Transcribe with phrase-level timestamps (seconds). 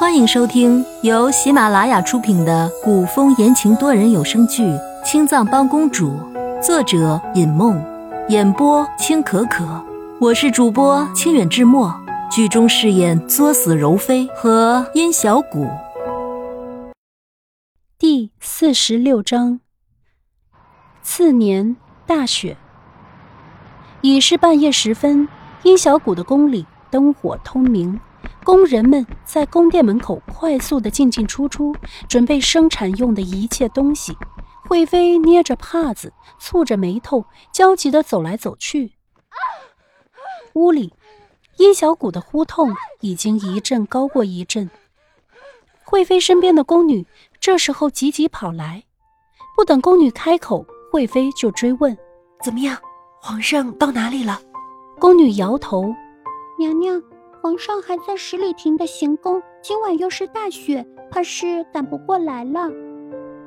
[0.00, 4.64] 欢迎收听由喜马拉雅出品的古风言情多人有声剧
[5.04, 6.12] 《青藏帮公主》，
[6.62, 7.78] 作者尹梦，
[8.30, 9.84] 演播青可可。
[10.18, 11.94] 我是主播清远志墨，
[12.30, 15.68] 剧中饰演作死柔妃和殷小谷。
[17.98, 19.60] 第四十六章。
[21.02, 21.76] 次年
[22.06, 22.56] 大雪，
[24.00, 25.28] 已是半夜时分，
[25.62, 28.00] 殷小谷的宫里灯火通明。
[28.44, 31.74] 工人们在宫殿门口快速的进进出出，
[32.08, 34.16] 准备生产用的一切东西。
[34.68, 38.92] 惠妃捏着帕子，蹙着眉头，焦急的走来走去。
[40.54, 40.92] 屋里，
[41.58, 44.70] 殷小谷的呼痛已经一阵高过一阵。
[45.84, 47.06] 惠妃身边的宫女
[47.40, 48.84] 这时候急急跑来，
[49.56, 51.96] 不等宫女开口，惠妃就追问
[52.42, 52.76] ：“怎么样？
[53.20, 54.40] 皇上到哪里了？”
[54.98, 55.92] 宫女摇头
[56.58, 57.02] ：“娘娘。”
[57.42, 62.70] 皇上还在十里亭的行宫，今晚又是大雪，怕是赶不过来了。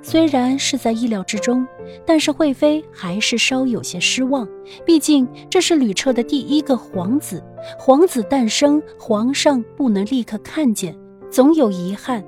[0.01, 1.65] 虽然是在意料之中，
[2.03, 4.47] 但是惠妃还是稍有些失望。
[4.83, 7.43] 毕竟这是吕彻的第一个皇子，
[7.77, 10.97] 皇子诞生，皇上不能立刻看见，
[11.29, 12.23] 总有遗憾。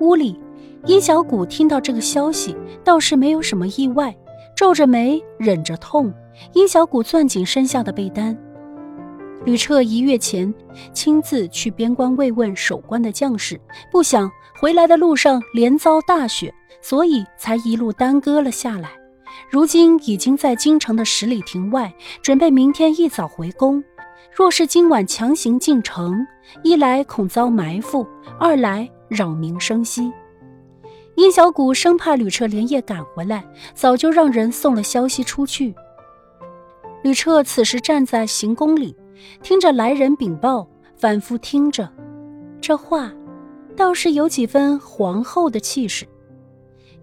[0.00, 0.36] 屋里，
[0.84, 4.12] 殷小谷听到这个消息，倒是没有什么意外，
[4.56, 6.12] 皱着眉，忍着痛。
[6.54, 8.36] 殷小谷攥紧身下的被单。
[9.44, 10.52] 吕彻一月前
[10.92, 13.58] 亲自去边关慰问守关的将士，
[13.90, 18.90] 不想回来的路上连遭大雪，所以才一路耽搁了下来。
[19.50, 23.82] 如今已经在京城的十里亭外，准备明天一早回宫。
[24.34, 26.14] 若是今晚强行进城，
[26.62, 28.06] 一来恐遭埋伏，
[28.38, 30.12] 二来扰民生息。
[31.14, 33.44] 殷小谷生怕吕彻连夜赶回来，
[33.74, 35.74] 早就让人送了消息出去。
[37.02, 38.94] 吕彻此时站在行宫里。
[39.42, 40.66] 听着来人禀报，
[40.96, 41.88] 反复听着，
[42.60, 43.12] 这话
[43.76, 46.06] 倒是有几分皇后的气势。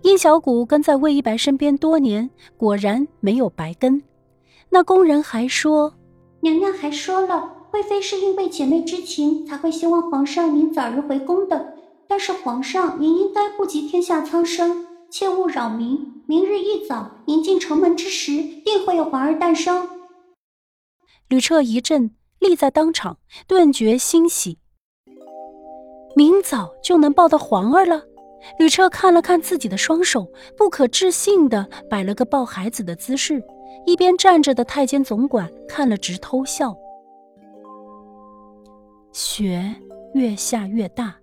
[0.01, 4.03] 殷小谷跟在魏一白身边多年，果然没有白跟。
[4.69, 5.93] 那宫人还说，
[6.41, 11.73] 娘娘还说了，贵妃是因为姐妹之情才会希望皇上您早日回宫的。
[12.07, 16.21] 但是皇上您应该顾及天下苍生，切勿扰民。
[16.27, 18.31] 明日一早您进城门之时，
[18.63, 19.87] 定会有皇儿诞生。
[21.27, 24.59] 吕彻一震，立在当场，顿觉欣喜。
[26.15, 28.03] 明早就能抱到皇儿了。
[28.59, 33.43] 吕彻看了看自己的双手，不可置信的摆了个抱孩子的姿势。
[33.87, 36.75] 一边站着的太监总管看了直偷笑。
[39.11, 39.73] 雪
[40.13, 41.15] 越下越大，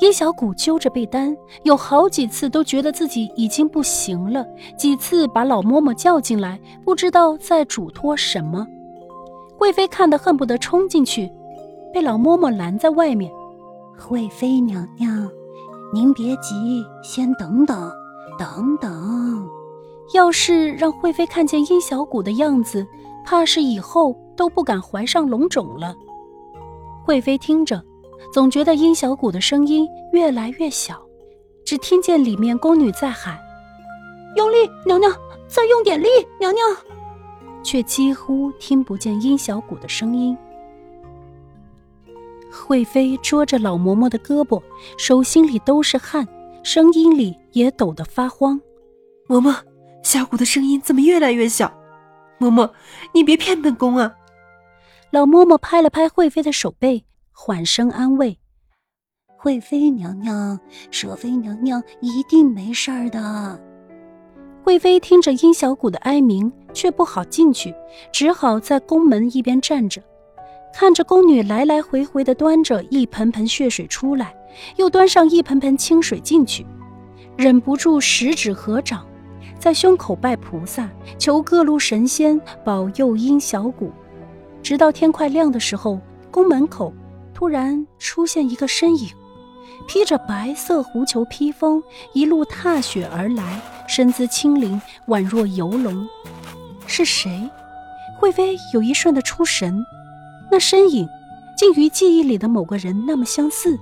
[0.00, 4.46] 叶小谷揪着被单，有好几次都觉得自己已经不行了，
[4.76, 8.66] 几次把老嬷嬷叫进来，不知道在嘱托什么。
[9.58, 11.28] 贵妃看得恨不得冲进去，
[11.92, 13.30] 被老嬷嬷拦在外面。
[14.08, 15.28] 贵妃娘娘，
[15.92, 17.90] 您别急，先等等，
[18.38, 19.48] 等等。
[20.14, 22.86] 要是让惠妃看见殷小谷的样子，
[23.26, 25.94] 怕是以后都不敢怀上龙种了。
[27.04, 27.82] 惠妃听着，
[28.32, 31.02] 总觉得殷小谷的声音越来越小，
[31.64, 33.36] 只听见里面宫女在喊
[34.36, 35.12] ：“用力，娘娘，
[35.48, 36.06] 再用点力，
[36.38, 36.64] 娘娘。”
[37.62, 40.36] 却几乎听不见殷小谷的声音。
[42.50, 44.62] 惠妃捉着老嬷嬷的胳膊，
[44.96, 46.26] 手心里都是汗，
[46.62, 48.60] 声音里也抖得发慌。
[49.28, 49.56] 嬷嬷，
[50.02, 51.72] 小谷的声音怎么越来越小？
[52.38, 52.70] 嬷嬷，
[53.12, 54.14] 你别骗本宫啊！
[55.10, 58.38] 老嬷嬷拍了拍惠妃的手背，缓声安慰
[59.36, 60.58] ：“惠妃娘娘，
[60.90, 63.60] 舍妃娘娘一定没事儿的。”
[64.64, 67.74] 贵妃听着殷小谷的哀鸣，却不好进去，
[68.12, 70.02] 只好在宫门一边站着，
[70.74, 74.34] 看着宫女来来回回的端着一盆盆血水出来，
[74.76, 76.66] 又端上一盆盆清水进去，
[77.36, 79.06] 忍不住十指合掌，
[79.58, 80.88] 在胸口拜菩萨，
[81.18, 83.90] 求各路神仙保佑殷小谷。
[84.62, 85.98] 直到天快亮的时候，
[86.30, 86.92] 宫门口
[87.32, 89.08] 突然出现一个身影。
[89.86, 91.82] 披着白色狐裘披风，
[92.12, 96.06] 一路踏雪而来，身姿轻灵，宛若游龙。
[96.86, 97.50] 是谁？
[98.18, 99.84] 惠妃有一瞬的出神，
[100.50, 101.08] 那身影
[101.56, 103.78] 竟与记忆里的某个人那么相似，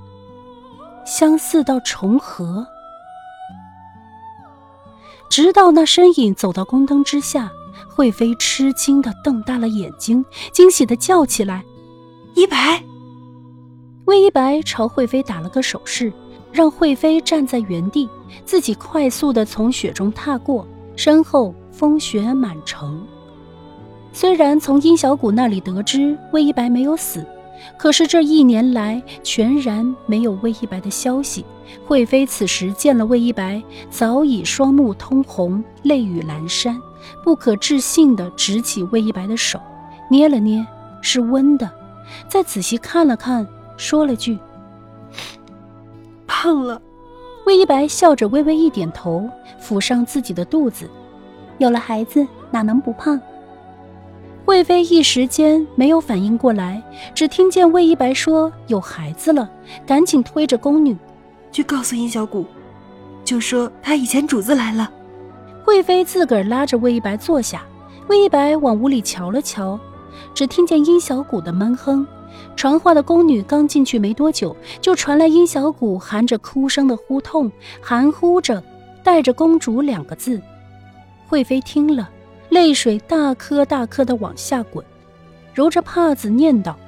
[1.04, 2.66] 相似到重合。
[5.28, 7.50] 直到那身影走到宫灯之下，
[7.88, 11.64] 惠妃吃惊的瞪大了眼睛，惊喜的叫起来
[12.36, 12.82] ：“一白！”
[14.06, 16.12] 魏一白朝惠妃打了个手势，
[16.56, 18.08] 让惠妃站在原地，
[18.46, 20.66] 自己快速地从雪中踏过，
[20.96, 23.06] 身后风雪满城。
[24.14, 27.22] 虽然从殷小谷那里得知魏一白没有死，
[27.76, 31.44] 可是这一年来全然没有魏一白的消息。
[31.84, 36.80] 惠妃此时见了魏一白，早已双目通红，泪雨阑珊，
[37.22, 39.60] 不可置信地执起魏一白的手，
[40.08, 40.66] 捏了捏，
[41.02, 41.70] 是温的。
[42.28, 44.38] 再仔细看了看，说了句
[46.36, 46.80] ：“胖了。”
[47.46, 49.26] 魏一白笑着微微一点头，
[49.58, 50.90] 抚上自己的肚子。
[51.56, 53.18] 有了孩子，哪能不胖？
[54.44, 56.82] 惠妃一时间没有反应过来，
[57.14, 59.48] 只听见魏一白说有孩子了，
[59.86, 60.94] 赶紧推着宫女
[61.50, 62.44] 去告诉殷小谷，
[63.24, 64.90] 就说他以前主子来了。
[65.64, 67.62] 惠妃自个儿拉着魏一白坐下，
[68.08, 69.78] 魏一白往屋里瞧了瞧，
[70.34, 72.06] 只听见殷小谷的闷哼。
[72.56, 77.50] 传话的宫女刚进去没多久，就传来殷小谷含着哭声的呼痛，
[77.80, 78.62] 含糊着
[79.02, 80.40] 带着“公主”两个字。
[81.26, 82.10] 惠妃听了。
[82.48, 84.82] 泪水大颗大颗的往下滚，
[85.52, 86.78] 揉着帕子念道：“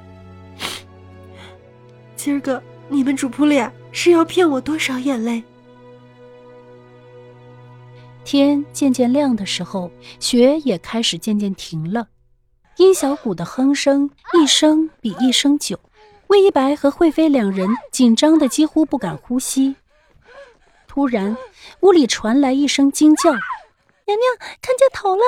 [2.15, 5.43] 今儿个你们主仆俩是要骗我多少眼泪？”
[8.23, 12.07] 天渐渐亮的时候，雪也开始渐渐停了。
[12.79, 15.77] 殷小谷的哼声一声比一声久，
[16.27, 19.75] 魏一白和惠妃两人紧张的几乎不敢呼吸。
[20.87, 21.35] 突然，
[21.81, 23.31] 屋里传来一声惊叫
[24.07, 25.21] ：“娘娘，看见头了！”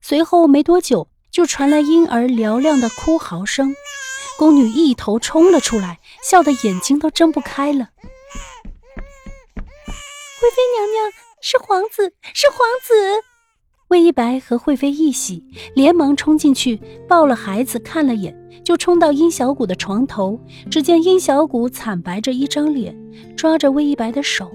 [0.00, 3.74] 随后没多久，就传来婴儿嘹亮的哭嚎声，
[4.38, 7.88] 宫女一头冲了出来，笑得眼睛都睁不开了。
[9.56, 13.24] 惠妃娘娘是皇子，是皇子！
[13.92, 15.44] 魏一白和惠妃一喜，
[15.74, 18.34] 连忙冲进去抱了孩子，看了眼，
[18.64, 20.40] 就冲到殷小谷的床头。
[20.70, 22.96] 只见殷小谷惨白着一张脸，
[23.36, 24.50] 抓着魏一白的手：“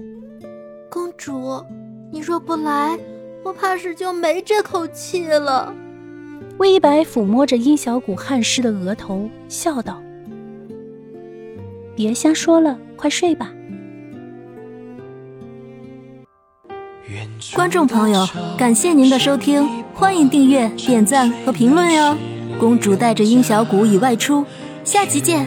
[0.90, 1.64] 公主，
[2.10, 2.98] 你若不来……”
[3.44, 5.72] 我怕是就没这口气了。
[6.58, 10.02] 魏一白抚摸着殷小谷汗湿的额头，笑道
[11.94, 13.52] ：“别瞎说了，快睡吧。”
[17.58, 18.24] 观众朋友，
[18.56, 22.16] 感谢您的收听，欢迎订阅、点赞和评论哟！
[22.56, 24.46] 公主带着殷小谷已外出，
[24.84, 25.44] 下集见。